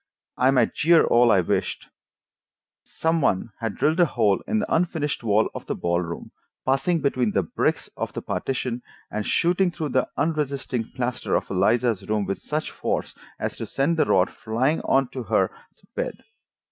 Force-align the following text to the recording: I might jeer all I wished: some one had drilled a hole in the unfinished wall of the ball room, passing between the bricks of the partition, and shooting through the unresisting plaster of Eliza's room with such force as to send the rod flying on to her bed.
I 0.35 0.49
might 0.49 0.73
jeer 0.73 1.03
all 1.05 1.31
I 1.31 1.41
wished: 1.41 1.87
some 2.83 3.21
one 3.21 3.51
had 3.59 3.75
drilled 3.75 3.99
a 3.99 4.07
hole 4.07 4.41
in 4.47 4.57
the 4.57 4.73
unfinished 4.75 5.23
wall 5.23 5.47
of 5.53 5.67
the 5.67 5.75
ball 5.75 6.01
room, 6.01 6.31
passing 6.65 7.01
between 7.01 7.33
the 7.33 7.43
bricks 7.43 7.87
of 7.95 8.11
the 8.13 8.21
partition, 8.23 8.81
and 9.11 9.27
shooting 9.27 9.69
through 9.69 9.89
the 9.89 10.07
unresisting 10.17 10.91
plaster 10.95 11.35
of 11.35 11.51
Eliza's 11.51 12.09
room 12.09 12.25
with 12.25 12.39
such 12.39 12.71
force 12.71 13.13
as 13.39 13.55
to 13.57 13.67
send 13.67 13.97
the 13.97 14.05
rod 14.05 14.31
flying 14.31 14.81
on 14.85 15.07
to 15.09 15.21
her 15.21 15.51
bed. 15.95 16.23